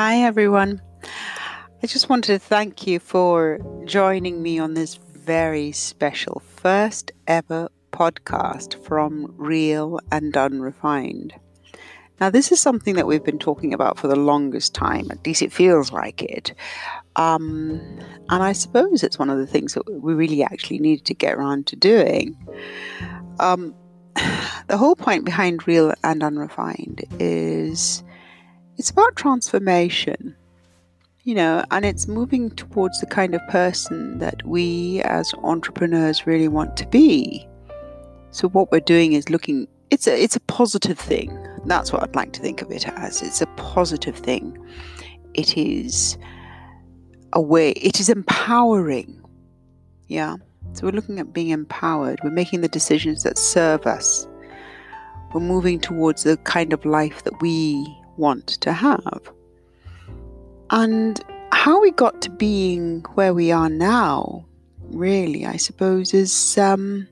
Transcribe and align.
Hi, 0.00 0.18
everyone. 0.18 0.80
I 1.82 1.88
just 1.88 2.08
wanted 2.08 2.34
to 2.34 2.38
thank 2.38 2.86
you 2.86 3.00
for 3.00 3.58
joining 3.84 4.40
me 4.40 4.60
on 4.60 4.74
this 4.74 4.94
very 4.94 5.72
special 5.72 6.38
first 6.38 7.10
ever 7.26 7.68
podcast 7.90 8.80
from 8.84 9.34
Real 9.36 9.98
and 10.12 10.36
Unrefined. 10.36 11.34
Now, 12.20 12.30
this 12.30 12.52
is 12.52 12.60
something 12.60 12.94
that 12.94 13.08
we've 13.08 13.24
been 13.24 13.40
talking 13.40 13.74
about 13.74 13.98
for 13.98 14.06
the 14.06 14.14
longest 14.14 14.72
time, 14.72 15.08
at 15.10 15.26
least 15.26 15.42
it 15.42 15.52
feels 15.52 15.90
like 15.90 16.22
it. 16.22 16.54
Um, 17.16 17.80
and 18.28 18.40
I 18.40 18.52
suppose 18.52 19.02
it's 19.02 19.18
one 19.18 19.30
of 19.30 19.38
the 19.38 19.48
things 19.48 19.74
that 19.74 19.92
we 19.92 20.14
really 20.14 20.44
actually 20.44 20.78
needed 20.78 21.06
to 21.06 21.14
get 21.14 21.34
around 21.34 21.66
to 21.66 21.76
doing. 21.76 22.36
Um, 23.40 23.74
the 24.68 24.76
whole 24.76 24.94
point 24.94 25.24
behind 25.24 25.66
Real 25.66 25.92
and 26.04 26.22
Unrefined 26.22 27.04
is 27.18 28.04
it's 28.78 28.90
about 28.90 29.16
transformation, 29.16 30.36
you 31.24 31.34
know, 31.34 31.64
and 31.72 31.84
it's 31.84 32.06
moving 32.06 32.50
towards 32.50 33.00
the 33.00 33.06
kind 33.06 33.34
of 33.34 33.46
person 33.48 34.18
that 34.18 34.46
we 34.46 35.02
as 35.02 35.34
entrepreneurs 35.42 36.26
really 36.26 36.48
want 36.48 36.76
to 36.76 36.86
be. 36.86 37.46
So 38.30 38.48
what 38.48 38.70
we're 38.70 38.80
doing 38.80 39.14
is 39.14 39.28
looking 39.28 39.66
it's 39.90 40.06
a 40.06 40.22
it's 40.22 40.36
a 40.36 40.40
positive 40.40 40.98
thing. 40.98 41.36
That's 41.64 41.92
what 41.92 42.02
I'd 42.02 42.14
like 42.14 42.32
to 42.34 42.40
think 42.40 42.62
of 42.62 42.70
it 42.70 42.86
as. 42.88 43.20
It's 43.20 43.40
a 43.40 43.46
positive 43.56 44.16
thing. 44.16 44.56
It 45.34 45.56
is 45.56 46.16
a 47.32 47.40
way 47.40 47.72
it 47.72 47.98
is 47.98 48.08
empowering. 48.08 49.20
Yeah. 50.06 50.36
So 50.74 50.86
we're 50.86 50.92
looking 50.92 51.18
at 51.18 51.32
being 51.32 51.48
empowered. 51.48 52.20
We're 52.22 52.30
making 52.30 52.60
the 52.60 52.68
decisions 52.68 53.24
that 53.24 53.38
serve 53.38 53.86
us. 53.86 54.28
We're 55.34 55.40
moving 55.40 55.80
towards 55.80 56.22
the 56.22 56.36
kind 56.38 56.72
of 56.72 56.84
life 56.84 57.24
that 57.24 57.40
we 57.42 57.97
want 58.18 58.46
to 58.46 58.72
have. 58.72 59.30
And 60.70 61.22
how 61.52 61.80
we 61.80 61.90
got 61.90 62.20
to 62.22 62.30
being 62.30 63.00
where 63.14 63.32
we 63.32 63.50
are 63.50 63.68
now, 63.68 64.44
really, 64.90 65.46
I 65.46 65.56
suppose, 65.56 66.12
is 66.12 66.58
um, 66.58 67.08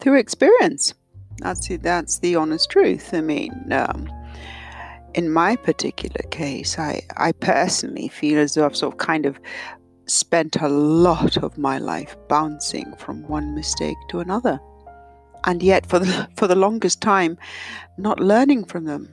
through 0.00 0.18
experience. 0.18 0.94
That's 1.38 1.68
the, 1.68 1.76
that's 1.76 2.18
the 2.18 2.36
honest 2.36 2.70
truth. 2.70 3.12
I 3.12 3.20
mean, 3.20 3.72
um, 3.72 4.10
in 5.14 5.30
my 5.30 5.56
particular 5.56 6.22
case, 6.30 6.78
I, 6.78 7.02
I 7.16 7.32
personally 7.32 8.08
feel 8.08 8.38
as 8.38 8.54
though 8.54 8.64
I've 8.64 8.76
sort 8.76 8.94
of 8.94 8.98
kind 8.98 9.26
of 9.26 9.38
spent 10.06 10.56
a 10.56 10.68
lot 10.68 11.36
of 11.36 11.58
my 11.58 11.78
life 11.78 12.16
bouncing 12.28 12.94
from 12.96 13.26
one 13.28 13.54
mistake 13.54 13.96
to 14.08 14.20
another. 14.20 14.60
And 15.44 15.62
yet, 15.62 15.86
for 15.86 15.98
the, 15.98 16.28
for 16.36 16.46
the 16.46 16.56
longest 16.56 17.00
time, 17.00 17.36
not 17.98 18.20
learning 18.20 18.64
from 18.64 18.84
them 18.84 19.12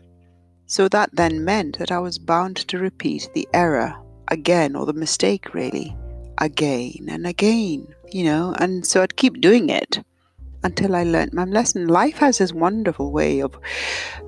so 0.70 0.88
that 0.88 1.10
then 1.14 1.44
meant 1.44 1.80
that 1.80 1.92
I 1.92 1.98
was 1.98 2.20
bound 2.20 2.58
to 2.58 2.78
repeat 2.78 3.28
the 3.34 3.48
error 3.56 3.96
again, 4.28 4.76
or 4.76 4.86
the 4.86 4.94
mistake 4.94 5.56
really, 5.56 5.98
again 6.38 7.08
and 7.10 7.26
again, 7.26 7.88
you 8.12 8.24
know, 8.24 8.54
and 8.60 8.86
so 8.86 9.02
I'd 9.02 9.16
keep 9.16 9.42
doing 9.42 9.70
it 9.70 10.00
until 10.64 10.96
I 10.96 11.04
learned 11.06 11.34
my 11.34 11.46
lesson. 11.46 11.88
Life 11.88 12.20
has 12.20 12.38
this 12.38 12.54
wonderful 12.54 13.12
way 13.12 13.40
of 13.40 13.58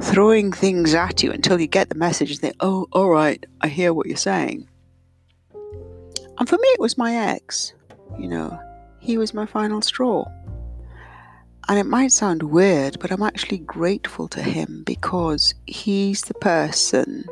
throwing 0.01 0.51
things 0.51 0.95
at 0.95 1.21
you 1.21 1.31
until 1.31 1.61
you 1.61 1.67
get 1.67 1.89
the 1.89 1.95
message 1.95 2.41
and 2.41 2.55
oh, 2.59 2.87
all 2.91 3.09
right, 3.09 3.45
I 3.61 3.67
hear 3.67 3.93
what 3.93 4.07
you're 4.07 4.17
saying. 4.17 4.67
And 5.53 6.49
for 6.49 6.57
me, 6.57 6.67
it 6.69 6.79
was 6.79 6.97
my 6.97 7.15
ex, 7.15 7.73
you 8.17 8.27
know, 8.27 8.59
he 8.99 9.15
was 9.15 9.35
my 9.35 9.45
final 9.45 9.83
straw. 9.83 10.25
And 11.69 11.79
it 11.79 11.85
might 11.85 12.11
sound 12.11 12.43
weird, 12.43 12.99
but 12.99 13.11
I'm 13.11 13.21
actually 13.21 13.59
grateful 13.59 14.27
to 14.29 14.41
him 14.41 14.83
because 14.85 15.53
he's 15.67 16.23
the 16.23 16.33
person 16.35 17.25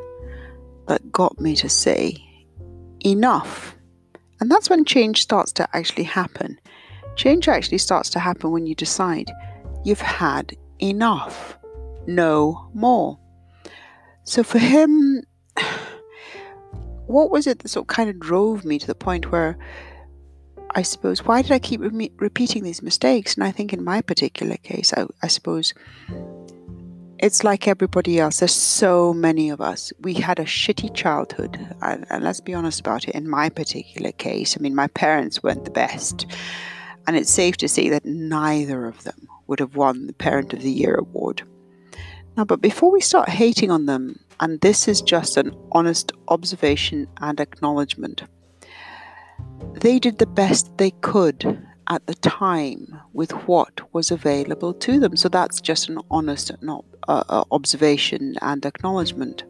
that 0.86 1.12
got 1.12 1.40
me 1.40 1.56
to 1.56 1.68
say 1.68 2.16
enough. 3.04 3.76
And 4.40 4.50
that's 4.50 4.70
when 4.70 4.84
change 4.84 5.22
starts 5.22 5.52
to 5.52 5.68
actually 5.76 6.04
happen. 6.04 6.58
Change 7.16 7.48
actually 7.48 7.78
starts 7.78 8.08
to 8.10 8.18
happen 8.18 8.50
when 8.50 8.66
you 8.66 8.74
decide 8.74 9.30
you've 9.84 10.00
had 10.00 10.56
enough, 10.80 11.58
no 12.06 12.70
more. 12.72 13.18
So 14.24 14.42
for 14.42 14.58
him, 14.58 15.22
what 17.06 17.30
was 17.30 17.46
it 17.46 17.58
that 17.60 17.68
sort 17.68 17.84
of 17.84 17.88
kind 17.88 18.08
of 18.08 18.18
drove 18.18 18.64
me 18.64 18.78
to 18.78 18.86
the 18.86 18.94
point 18.94 19.30
where 19.32 19.58
I 20.74 20.82
suppose, 20.82 21.24
why 21.24 21.42
did 21.42 21.52
I 21.52 21.58
keep 21.58 21.80
re- 21.80 22.12
repeating 22.16 22.62
these 22.62 22.82
mistakes? 22.82 23.34
And 23.34 23.44
I 23.44 23.50
think 23.50 23.72
in 23.72 23.82
my 23.82 24.00
particular 24.00 24.56
case, 24.56 24.92
I, 24.92 25.06
I 25.22 25.26
suppose 25.26 25.74
it's 27.18 27.44
like 27.44 27.68
everybody 27.68 28.18
else. 28.18 28.38
There's 28.38 28.54
so 28.54 29.12
many 29.12 29.50
of 29.50 29.60
us. 29.60 29.92
We 30.00 30.14
had 30.14 30.38
a 30.38 30.44
shitty 30.44 30.94
childhood. 30.94 31.58
And, 31.82 32.06
and 32.08 32.24
let's 32.24 32.40
be 32.40 32.54
honest 32.54 32.80
about 32.80 33.08
it. 33.08 33.14
In 33.14 33.28
my 33.28 33.48
particular 33.48 34.12
case, 34.12 34.56
I 34.56 34.62
mean, 34.62 34.74
my 34.74 34.86
parents 34.88 35.42
weren't 35.42 35.64
the 35.64 35.70
best. 35.70 36.26
And 37.06 37.16
it's 37.16 37.30
safe 37.30 37.56
to 37.58 37.68
say 37.68 37.88
that 37.90 38.04
neither 38.04 38.86
of 38.86 39.02
them 39.04 39.28
would 39.48 39.58
have 39.58 39.74
won 39.76 40.06
the 40.06 40.12
Parent 40.12 40.52
of 40.52 40.62
the 40.62 40.70
Year 40.70 40.94
award. 40.94 41.42
Now, 42.36 42.44
but 42.44 42.62
before 42.62 42.92
we 42.92 43.00
start 43.00 43.28
hating 43.28 43.70
on 43.70 43.86
them, 43.86 44.20
and 44.38 44.60
this 44.60 44.88
is 44.88 45.02
just 45.02 45.36
an 45.36 45.54
honest 45.72 46.12
observation 46.28 47.08
and 47.20 47.40
acknowledgement 47.40 48.22
they 49.80 49.98
did 49.98 50.18
the 50.18 50.26
best 50.26 50.76
they 50.76 50.90
could 51.02 51.66
at 51.88 52.06
the 52.06 52.14
time 52.14 53.00
with 53.12 53.32
what 53.48 53.80
was 53.92 54.10
available 54.10 54.72
to 54.74 55.00
them. 55.00 55.16
So 55.16 55.28
that's 55.28 55.60
just 55.60 55.88
an 55.88 55.98
honest 56.10 56.52
uh, 56.62 56.80
uh, 57.08 57.44
observation 57.50 58.36
and 58.42 58.64
acknowledgement. 58.64 59.42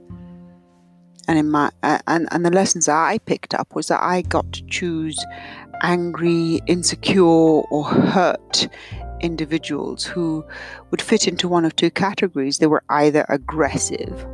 And 1.29 1.39
in 1.39 1.51
my 1.51 1.71
uh, 1.83 1.99
and 2.07 2.29
and 2.33 2.45
the 2.45 2.51
lessons 2.51 2.89
I 2.89 3.19
picked 3.19 3.55
up 3.55 3.75
was 3.75 3.89
that 3.89 4.03
I 4.03 4.23
got 4.23 4.53
to 4.53 4.65
choose 4.67 5.25
angry, 5.83 6.61
insecure, 6.67 7.23
or 7.23 7.85
hurt 7.85 8.69
individuals 9.21 10.05
who 10.05 10.45
would 10.91 11.03
fit 11.03 11.29
into 11.29 11.47
one 11.47 11.65
of 11.65 11.77
two 11.77 11.91
categories. 11.91 12.59
They 12.59 12.67
were 12.67 12.83
either 12.89 13.27
aggressive 13.29 14.27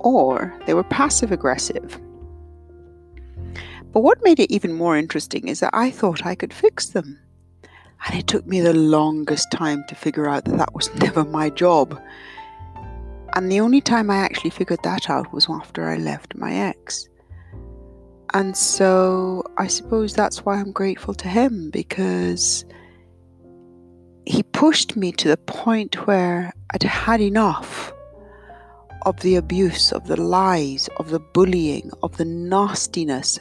or 0.00 0.58
they 0.66 0.74
were 0.74 0.84
passive 0.84 1.30
aggressive. 1.30 2.00
But 3.94 4.02
what 4.02 4.24
made 4.24 4.40
it 4.40 4.50
even 4.50 4.72
more 4.72 4.96
interesting 4.96 5.46
is 5.46 5.60
that 5.60 5.70
I 5.72 5.92
thought 5.92 6.26
I 6.26 6.34
could 6.34 6.52
fix 6.52 6.88
them. 6.88 7.16
And 8.06 8.18
it 8.18 8.26
took 8.26 8.44
me 8.44 8.60
the 8.60 8.74
longest 8.74 9.52
time 9.52 9.84
to 9.88 9.94
figure 9.94 10.28
out 10.28 10.44
that 10.46 10.58
that 10.58 10.74
was 10.74 10.92
never 11.00 11.24
my 11.24 11.48
job. 11.48 12.02
And 13.34 13.50
the 13.50 13.60
only 13.60 13.80
time 13.80 14.10
I 14.10 14.16
actually 14.16 14.50
figured 14.50 14.80
that 14.82 15.08
out 15.08 15.32
was 15.32 15.46
after 15.48 15.88
I 15.88 15.96
left 15.96 16.34
my 16.34 16.52
ex. 16.52 17.08
And 18.34 18.56
so 18.56 19.44
I 19.58 19.68
suppose 19.68 20.12
that's 20.12 20.44
why 20.44 20.58
I'm 20.58 20.72
grateful 20.72 21.14
to 21.14 21.28
him 21.28 21.70
because 21.70 22.64
he 24.26 24.42
pushed 24.42 24.96
me 24.96 25.12
to 25.12 25.28
the 25.28 25.36
point 25.36 26.08
where 26.08 26.52
I'd 26.72 26.82
had 26.82 27.20
enough 27.20 27.93
of 29.04 29.20
the 29.20 29.36
abuse, 29.36 29.92
of 29.92 30.06
the 30.06 30.20
lies, 30.20 30.88
of 30.98 31.10
the 31.10 31.20
bullying, 31.20 31.90
of 32.02 32.16
the 32.16 32.24
nastiness. 32.24 33.38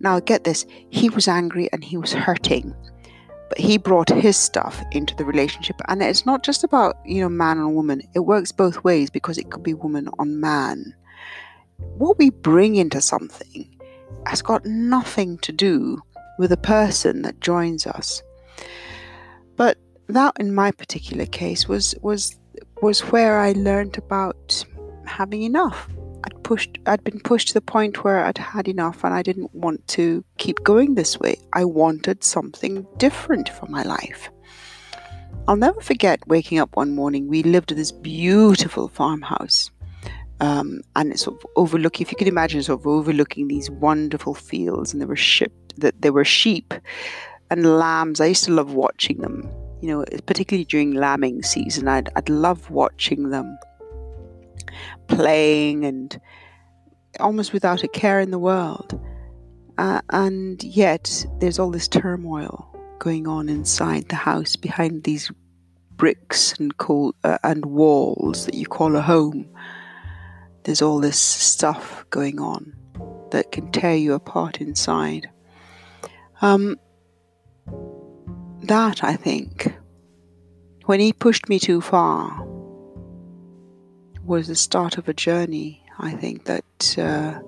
Now, 0.00 0.20
get 0.20 0.44
this, 0.44 0.66
he 0.90 1.08
was 1.10 1.28
angry 1.28 1.68
and 1.72 1.82
he 1.82 1.96
was 1.96 2.12
hurting, 2.12 2.74
but 3.48 3.58
he 3.58 3.78
brought 3.78 4.10
his 4.10 4.36
stuff 4.36 4.82
into 4.92 5.14
the 5.16 5.24
relationship. 5.24 5.80
And 5.88 6.02
it's 6.02 6.26
not 6.26 6.42
just 6.42 6.64
about, 6.64 6.96
you 7.04 7.20
know, 7.20 7.28
man 7.28 7.58
on 7.58 7.74
woman, 7.74 8.02
it 8.14 8.20
works 8.20 8.52
both 8.52 8.84
ways 8.84 9.10
because 9.10 9.38
it 9.38 9.50
could 9.50 9.62
be 9.62 9.74
woman 9.74 10.08
on 10.18 10.40
man. 10.40 10.94
What 11.96 12.18
we 12.18 12.30
bring 12.30 12.76
into 12.76 13.00
something 13.00 13.78
has 14.26 14.42
got 14.42 14.64
nothing 14.66 15.38
to 15.38 15.52
do 15.52 16.02
with 16.38 16.50
the 16.50 16.56
person 16.56 17.22
that 17.22 17.40
joins 17.40 17.86
us. 17.86 18.22
But 19.56 19.78
that 20.08 20.34
in 20.38 20.54
my 20.54 20.70
particular 20.70 21.26
case 21.26 21.68
was 21.68 21.94
was 22.00 22.36
was 22.80 23.00
where 23.00 23.38
I 23.38 23.52
learned 23.52 23.98
about 23.98 24.64
having 25.08 25.42
enough. 25.42 25.88
I'd 26.24 26.42
pushed 26.42 26.78
I'd 26.86 27.04
been 27.04 27.20
pushed 27.20 27.48
to 27.48 27.54
the 27.54 27.60
point 27.60 28.04
where 28.04 28.24
I'd 28.24 28.38
had 28.38 28.68
enough 28.68 29.04
and 29.04 29.14
I 29.14 29.22
didn't 29.22 29.54
want 29.54 29.86
to 29.88 30.24
keep 30.36 30.62
going 30.64 30.94
this 30.94 31.18
way. 31.18 31.36
I 31.52 31.64
wanted 31.64 32.24
something 32.24 32.86
different 32.96 33.48
for 33.48 33.66
my 33.66 33.82
life. 33.82 34.30
I'll 35.46 35.56
never 35.56 35.80
forget 35.80 36.26
waking 36.28 36.58
up 36.58 36.76
one 36.76 36.94
morning. 36.94 37.28
We 37.28 37.42
lived 37.42 37.70
in 37.70 37.78
this 37.78 37.92
beautiful 37.92 38.88
farmhouse. 38.88 39.70
Um, 40.40 40.82
and 40.94 41.12
it's 41.12 41.22
sort 41.22 41.42
of 41.42 41.50
overlooking, 41.56 42.04
if 42.04 42.12
you 42.12 42.16
could 42.16 42.28
imagine, 42.28 42.62
sort 42.62 42.80
of 42.80 42.86
overlooking 42.86 43.48
these 43.48 43.70
wonderful 43.70 44.34
fields, 44.34 44.92
and 44.92 45.00
there 45.00 45.08
were 45.08 45.16
sheep, 45.16 45.52
that 45.78 46.00
there 46.00 46.12
were 46.12 46.24
sheep 46.24 46.74
and 47.50 47.78
lambs. 47.78 48.20
I 48.20 48.26
used 48.26 48.44
to 48.44 48.52
love 48.52 48.74
watching 48.74 49.18
them. 49.18 49.50
You 49.80 49.88
know, 49.88 50.04
particularly 50.26 50.64
during 50.64 50.92
lambing 50.92 51.42
season, 51.42 51.88
I'd 51.88 52.08
I'd 52.14 52.28
love 52.28 52.70
watching 52.70 53.30
them 53.30 53.58
playing 55.06 55.84
and 55.84 56.20
almost 57.20 57.52
without 57.52 57.82
a 57.82 57.88
care 57.88 58.20
in 58.20 58.30
the 58.30 58.38
world. 58.38 58.98
Uh, 59.78 60.00
and 60.10 60.62
yet, 60.64 61.24
there's 61.38 61.58
all 61.58 61.70
this 61.70 61.88
turmoil 61.88 62.68
going 62.98 63.28
on 63.28 63.48
inside 63.48 64.08
the 64.08 64.16
house 64.16 64.56
behind 64.56 65.04
these 65.04 65.30
bricks 65.96 66.54
and 66.58 66.72
uh, 67.24 67.38
and 67.44 67.66
walls 67.66 68.46
that 68.46 68.54
you 68.54 68.66
call 68.66 68.96
a 68.96 69.02
home. 69.02 69.48
there's 70.64 70.82
all 70.82 71.00
this 71.00 71.18
stuff 71.18 72.04
going 72.10 72.40
on 72.40 72.74
that 73.30 73.52
can 73.52 73.70
tear 73.70 73.94
you 73.94 74.14
apart 74.14 74.60
inside. 74.60 75.28
Um, 76.40 76.76
that, 78.62 79.02
I 79.04 79.16
think, 79.16 79.74
when 80.84 81.00
he 81.00 81.12
pushed 81.12 81.48
me 81.48 81.58
too 81.58 81.80
far, 81.80 82.46
was 84.28 84.46
the 84.46 84.54
start 84.54 84.98
of 84.98 85.08
a 85.08 85.14
journey. 85.14 85.82
I 85.98 86.12
think 86.12 86.44
that 86.44 86.98
uh, 86.98 87.40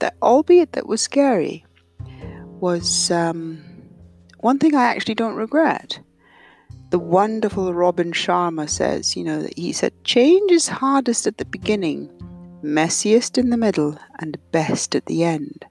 that, 0.00 0.16
albeit 0.22 0.72
that 0.72 0.88
was 0.88 1.00
scary, 1.00 1.64
was 2.58 3.10
um, 3.10 3.62
one 4.40 4.58
thing 4.58 4.74
I 4.74 4.84
actually 4.84 5.14
don't 5.14 5.36
regret. 5.36 6.00
The 6.90 6.98
wonderful 6.98 7.72
Robin 7.72 8.12
Sharma 8.12 8.68
says, 8.68 9.16
you 9.16 9.24
know, 9.24 9.46
he 9.56 9.72
said, 9.72 9.92
change 10.04 10.50
is 10.50 10.68
hardest 10.68 11.26
at 11.26 11.38
the 11.38 11.44
beginning, 11.44 12.10
messiest 12.62 13.38
in 13.38 13.50
the 13.50 13.56
middle, 13.56 13.98
and 14.18 14.36
best 14.50 14.94
at 14.94 15.06
the 15.06 15.22
end. 15.22 15.64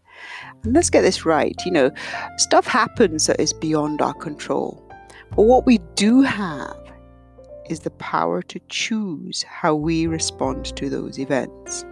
And 0.64 0.74
let's 0.74 0.90
get 0.90 1.02
this 1.02 1.26
right. 1.26 1.56
You 1.66 1.72
know, 1.72 1.92
stuff 2.38 2.66
happens 2.66 3.28
that 3.28 3.40
is 3.40 3.54
beyond 3.54 4.02
our 4.02 4.14
control. 4.14 4.82
But 5.36 5.44
what 5.44 5.66
we 5.66 5.80
do 5.96 6.22
have 6.22 6.76
is 7.72 7.80
the 7.80 7.92
power 7.92 8.42
to 8.44 8.60
choose 8.70 9.44
how 9.44 9.76
we 9.76 10.08
respond 10.08 10.76
to 10.76 10.90
those 10.90 11.18
events. 11.20 11.86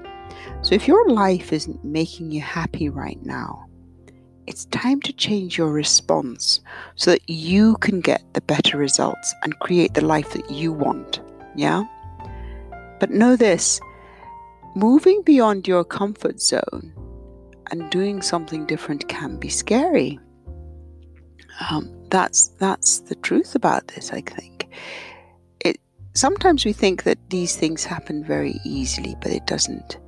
So 0.61 0.75
if 0.75 0.87
your 0.87 1.09
life 1.09 1.53
isn't 1.53 1.83
making 1.83 2.31
you 2.31 2.41
happy 2.41 2.89
right 2.89 3.19
now, 3.23 3.65
it's 4.47 4.65
time 4.65 4.99
to 5.01 5.13
change 5.13 5.57
your 5.57 5.71
response 5.71 6.59
so 6.95 7.11
that 7.11 7.29
you 7.29 7.75
can 7.77 8.01
get 8.01 8.23
the 8.33 8.41
better 8.41 8.77
results 8.77 9.33
and 9.43 9.59
create 9.59 9.93
the 9.93 10.05
life 10.05 10.33
that 10.33 10.49
you 10.49 10.73
want. 10.73 11.21
Yeah? 11.55 11.83
But 12.99 13.11
know 13.11 13.35
this 13.35 13.79
moving 14.75 15.21
beyond 15.23 15.67
your 15.67 15.83
comfort 15.83 16.41
zone 16.41 16.93
and 17.71 17.89
doing 17.91 18.21
something 18.21 18.65
different 18.65 19.07
can 19.07 19.37
be 19.37 19.49
scary. 19.49 20.19
Um, 21.69 21.93
that's 22.09 22.47
that's 22.59 23.01
the 23.01 23.15
truth 23.15 23.55
about 23.55 23.87
this. 23.89 24.11
I 24.11 24.21
think. 24.21 24.67
Sometimes 26.19 26.66
we 26.66 26.74
think 26.74 27.04
that 27.04 27.30
these 27.30 27.56
things 27.56 27.86
happen 27.86 28.25
very 28.25 28.60
easily, 28.66 29.16
but 29.21 29.31
it 29.31 29.48
doesn't. 29.48 30.00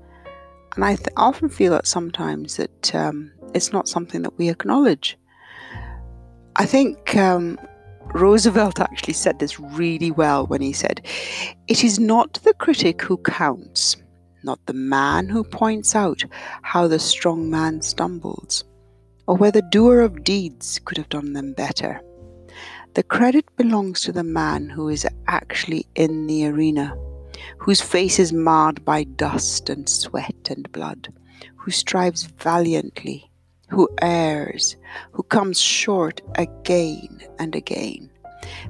And 0.75 0.83
I 0.83 0.95
th- 0.95 1.07
often 1.15 1.47
feel 1.47 1.71
that 1.71 1.87
sometimes 1.87 2.57
that 2.57 2.93
um, 2.93 3.31
it's 3.53 3.71
not 3.71 3.87
something 3.87 4.21
that 4.23 4.37
we 4.37 4.49
acknowledge. 4.49 5.17
I 6.57 6.65
think 6.65 7.15
um, 7.15 7.57
Roosevelt 8.13 8.81
actually 8.81 9.13
said 9.13 9.39
this 9.39 9.57
really 9.57 10.11
well 10.11 10.47
when 10.47 10.59
he 10.59 10.73
said, 10.73 10.99
It 11.69 11.81
is 11.81 11.97
not 11.97 12.33
the 12.43 12.55
critic 12.55 13.01
who 13.01 13.15
counts, 13.15 13.95
not 14.43 14.59
the 14.65 14.73
man 14.73 15.29
who 15.29 15.45
points 15.45 15.95
out 15.95 16.25
how 16.61 16.89
the 16.89 16.99
strong 16.99 17.49
man 17.49 17.81
stumbles, 17.81 18.65
or 19.27 19.37
where 19.37 19.51
the 19.51 19.61
doer 19.71 20.01
of 20.01 20.25
deeds 20.25 20.77
could 20.83 20.97
have 20.97 21.07
done 21.07 21.31
them 21.31 21.53
better. 21.53 22.01
The 22.93 23.03
credit 23.03 23.45
belongs 23.55 24.01
to 24.01 24.11
the 24.11 24.23
man 24.23 24.67
who 24.67 24.89
is 24.89 25.07
actually 25.25 25.85
in 25.95 26.27
the 26.27 26.45
arena, 26.47 26.93
whose 27.57 27.79
face 27.79 28.19
is 28.19 28.33
marred 28.33 28.83
by 28.83 29.05
dust 29.05 29.69
and 29.69 29.87
sweat 29.87 30.49
and 30.49 30.69
blood, 30.73 31.13
who 31.55 31.71
strives 31.71 32.23
valiantly, 32.23 33.31
who 33.69 33.87
errs, 34.01 34.75
who 35.13 35.23
comes 35.23 35.61
short 35.61 36.19
again 36.35 37.21
and 37.39 37.55
again, 37.55 38.09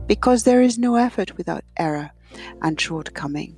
because 0.05 0.43
there 0.43 0.61
is 0.61 0.77
no 0.77 0.97
effort 0.97 1.35
without 1.35 1.63
error 1.77 2.11
and 2.61 2.79
shortcoming. 2.79 3.57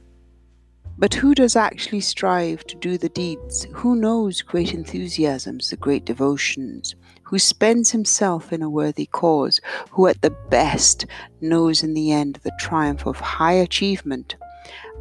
But 0.97 1.15
who 1.15 1.33
does 1.33 1.55
actually 1.55 2.01
strive 2.01 2.63
to 2.65 2.75
do 2.75 2.97
the 2.97 3.09
deeds? 3.09 3.65
Who 3.73 3.95
knows 3.95 4.41
great 4.41 4.73
enthusiasms, 4.73 5.69
the 5.69 5.75
great 5.75 6.05
devotions? 6.05 6.95
Who 7.23 7.39
spends 7.39 7.91
himself 7.91 8.53
in 8.53 8.61
a 8.61 8.69
worthy 8.69 9.07
cause? 9.07 9.59
Who 9.89 10.07
at 10.07 10.21
the 10.21 10.29
best 10.29 11.05
knows 11.41 11.81
in 11.81 11.93
the 11.93 12.11
end 12.11 12.39
the 12.43 12.55
triumph 12.59 13.07
of 13.07 13.19
high 13.19 13.53
achievement? 13.53 14.35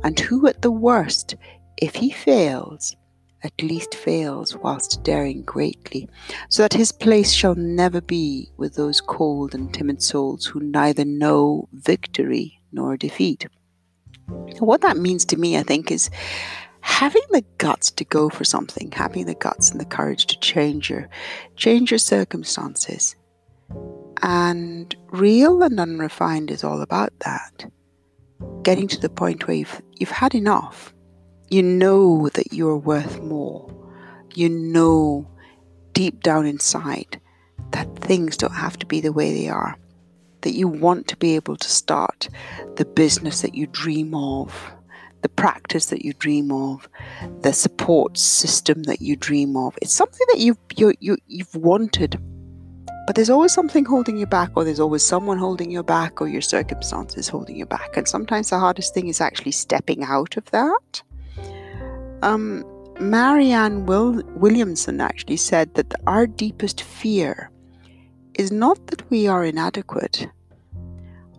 And 0.03 0.19
who 0.19 0.47
at 0.47 0.63
the 0.63 0.71
worst, 0.71 1.37
if 1.77 1.95
he 1.95 2.11
fails, 2.11 2.97
at 3.45 3.63
least 3.63 3.95
fails 3.95 4.57
whilst 4.57 5.03
daring 5.03 5.43
greatly, 5.43 6.09
so 6.49 6.63
that 6.63 6.73
his 6.73 6.91
place 6.91 7.33
shall 7.33 7.55
never 7.55 8.01
be 8.01 8.51
with 8.57 8.75
those 8.75 9.01
cold 9.01 9.55
and 9.55 9.73
timid 9.75 10.03
souls 10.03 10.47
who 10.47 10.61
neither 10.61 11.05
know 11.05 11.69
victory 11.73 12.61
nor 12.73 12.97
defeat? 12.97 13.47
What 14.59 14.83
that 14.83 14.97
means 14.97 15.25
to 15.27 15.37
me, 15.37 15.57
I 15.57 15.63
think, 15.63 15.91
is 15.91 16.11
having 16.81 17.23
the 17.31 17.45
guts 17.59 17.91
to 17.93 18.05
go 18.05 18.29
for 18.29 18.45
something, 18.45 18.91
having 18.93 19.27
the 19.27 19.35
guts 19.35 19.71
and 19.71 19.81
the 19.81 19.85
courage 19.85 20.27
to 20.27 20.39
change 20.41 20.91
your 20.91 21.09
change 21.57 21.91
your 21.91 21.99
circumstances. 21.99 23.17
And 24.23 24.95
real 25.11 25.63
and 25.63 25.81
unrefined 25.81 26.51
is 26.51 26.63
all 26.63 26.81
about 26.81 27.13
that. 27.21 27.71
Getting 28.63 28.89
to 28.89 29.01
the 29.01 29.09
point 29.09 29.47
where 29.47 29.57
you've 29.57 29.83
you've 29.95 30.11
had 30.11 30.35
enough. 30.35 30.93
You 31.51 31.63
know 31.63 32.29
that 32.31 32.53
you're 32.53 32.77
worth 32.77 33.21
more. 33.23 33.69
You 34.35 34.49
know 34.49 35.29
deep 35.93 36.23
down 36.23 36.47
inside 36.47 37.21
that 37.73 37.97
things 37.97 38.37
don't 38.37 38.55
have 38.55 38.79
to 38.79 38.87
be 38.87 39.01
the 39.01 39.13
way 39.13 39.33
they 39.35 39.49
are 39.49 39.77
that 40.43 40.55
you 40.55 40.69
want 40.69 41.09
to 41.09 41.17
be 41.17 41.35
able 41.35 41.57
to 41.57 41.69
start 41.69 42.29
the 42.77 42.85
business 42.85 43.43
that 43.43 43.55
you 43.55 43.67
dream 43.67 44.15
of, 44.15 44.73
the 45.23 45.29
practice 45.29 45.87
that 45.87 46.05
you 46.05 46.13
dream 46.15 46.53
of, 46.53 46.89
the 47.41 47.53
support 47.53 48.19
system 48.19 48.83
that 48.85 49.01
you 49.01 49.17
dream 49.17 49.57
of. 49.57 49.77
It's 49.81 49.93
something 49.93 50.27
that 50.33 50.39
you've 50.39 50.59
you, 50.77 50.93
you, 51.01 51.17
you've 51.27 51.55
wanted, 51.55 52.21
but 53.07 53.17
there's 53.17 53.31
always 53.31 53.53
something 53.53 53.85
holding 53.85 54.17
you 54.17 54.27
back, 54.27 54.51
or 54.55 54.65
there's 54.65 54.81
always 54.81 55.03
someone 55.03 55.39
holding 55.39 55.71
you 55.71 55.83
back, 55.83 56.21
or 56.21 56.29
your 56.29 56.43
circumstances 56.43 57.29
holding 57.29 57.57
you 57.57 57.67
back. 57.67 57.97
And 57.97 58.07
sometimes 58.07 58.51
the 58.51 58.59
hardest 58.59 58.95
thing 58.95 59.09
is 59.09 59.21
actually 59.21 59.53
stepping 59.53 60.05
out 60.05 60.37
of 60.37 60.45
that. 60.51 61.03
Um, 62.23 62.65
Marianne 63.01 63.87
Will- 63.87 64.23
Williamson 64.37 65.01
actually 65.01 65.37
said 65.37 65.75
that 65.75 65.95
our 66.07 66.27
deepest 66.27 66.83
fear 66.83 67.51
is 68.35 68.51
not 68.51 68.87
that 68.89 69.09
we 69.11 69.27
are 69.27 69.45
inadequate. 69.45 70.29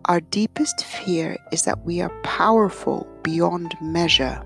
Our 0.06 0.20
deepest 0.20 0.84
fear 0.84 1.36
is 1.50 1.64
that 1.64 1.84
we 1.84 2.00
are 2.00 2.10
powerful 2.22 3.06
beyond 3.22 3.74
measure. 3.80 4.42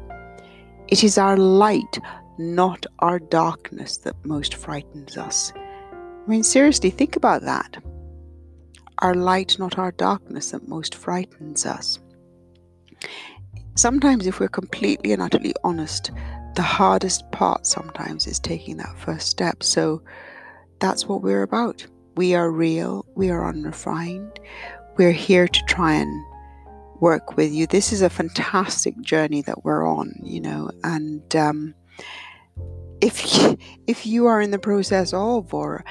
It 0.88 1.02
is 1.02 1.18
our 1.18 1.36
light, 1.36 1.98
not 2.38 2.86
our 3.00 3.18
darkness, 3.18 3.98
that 3.98 4.14
most 4.24 4.54
frightens 4.54 5.16
us. 5.16 5.52
I 5.56 6.30
mean, 6.30 6.42
seriously, 6.42 6.90
think 6.90 7.16
about 7.16 7.42
that. 7.42 7.82
Our 8.98 9.14
light, 9.14 9.58
not 9.58 9.78
our 9.78 9.92
darkness, 9.92 10.52
that 10.52 10.68
most 10.68 10.94
frightens 10.94 11.66
us. 11.66 11.98
Sometimes, 13.74 14.26
if 14.26 14.40
we're 14.40 14.48
completely 14.48 15.12
and 15.12 15.22
utterly 15.22 15.54
honest, 15.64 16.10
the 16.54 16.62
hardest 16.62 17.30
part 17.30 17.66
sometimes 17.66 18.26
is 18.26 18.40
taking 18.40 18.76
that 18.78 18.98
first 18.98 19.28
step. 19.28 19.62
So 19.62 20.02
that's 20.80 21.06
what 21.06 21.22
we're 21.22 21.42
about. 21.42 21.86
We 22.18 22.34
are 22.34 22.50
real, 22.50 23.06
we 23.14 23.30
are 23.30 23.46
unrefined. 23.46 24.40
We're 24.96 25.12
here 25.12 25.46
to 25.46 25.62
try 25.68 25.94
and 25.94 26.26
work 26.98 27.36
with 27.36 27.52
you. 27.52 27.68
This 27.68 27.92
is 27.92 28.02
a 28.02 28.10
fantastic 28.10 29.00
journey 29.02 29.40
that 29.42 29.64
we're 29.64 29.86
on, 29.86 30.18
you 30.24 30.40
know, 30.40 30.68
and 30.82 31.36
um, 31.36 31.76
if 33.00 33.24
you, 33.40 33.56
if 33.86 34.04
you 34.04 34.26
are 34.26 34.40
in 34.40 34.50
the 34.50 34.58
process 34.58 35.12
of 35.12 35.54
or 35.54 35.84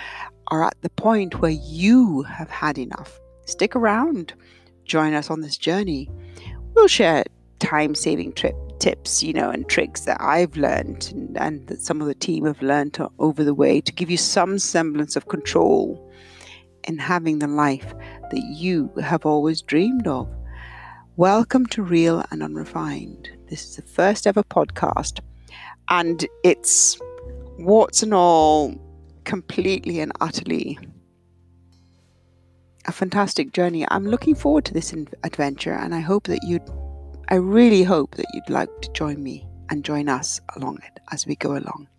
are 0.50 0.66
at 0.66 0.76
the 0.82 0.90
point 0.90 1.40
where 1.40 1.52
you 1.52 2.24
have 2.24 2.50
had 2.50 2.78
enough, 2.78 3.18
stick 3.46 3.74
around, 3.74 4.34
join 4.84 5.14
us 5.14 5.30
on 5.30 5.40
this 5.40 5.56
journey. 5.56 6.12
We'll 6.74 6.90
share 6.90 7.24
time 7.60 7.96
saving 7.96 8.34
trip 8.34 8.67
tips, 8.80 9.24
you 9.24 9.34
know, 9.34 9.50
and 9.50 9.68
tricks 9.68 10.02
that 10.02 10.18
I've 10.20 10.56
learned 10.56 11.12
and, 11.14 11.38
and 11.38 11.68
that 11.68 11.82
some 11.82 12.02
of 12.02 12.08
the 12.08 12.16
team 12.16 12.46
have 12.46 12.62
learned 12.62 12.98
over 13.20 13.44
the 13.44 13.54
way 13.54 13.82
to 13.82 13.92
give 13.92 14.10
you 14.10 14.18
some 14.18 14.60
semblance 14.60 15.16
of 15.16 15.28
control 15.28 16.12
in 16.84 16.98
having 16.98 17.40
the 17.40 17.48
life 17.48 17.94
that 18.32 18.42
you 18.56 18.92
have 19.02 19.26
always 19.26 19.62
dreamed 19.62 20.08
of. 20.08 20.30
Welcome 21.16 21.66
to 21.68 21.82
Real 21.82 22.24
and 22.32 22.44
Unrefined. 22.44 23.30
This 23.50 23.64
is 23.64 23.76
the 23.78 23.82
first 23.82 24.28
ever 24.28 24.44
podcast, 24.44 25.20
and 25.90 26.26
it's 26.44 27.00
warts 27.58 28.04
and 28.04 28.14
all 28.14 28.76
completely 29.24 30.00
and 30.00 30.12
utterly 30.22 30.78
a 32.88 32.92
fantastic 32.92 33.52
journey. 33.52 33.86
I'm 33.90 34.08
looking 34.08 34.34
forward 34.34 34.66
to 34.66 34.74
this 34.74 34.94
adventure, 35.24 35.74
and 35.74 35.94
I 35.94 36.00
hope 36.00 36.24
that 36.28 36.40
you'd, 36.44 36.64
I 37.30 37.36
really 37.36 37.84
hope 37.84 38.16
that 38.16 38.28
you'd 38.34 38.50
like 38.50 38.70
to 38.82 38.92
join 38.94 39.22
me 39.22 39.46
and 39.70 39.84
join 39.84 40.08
us 40.08 40.40
along 40.56 40.80
it 40.86 41.02
as 41.12 41.28
we 41.28 41.36
go 41.36 41.58
along. 41.58 41.90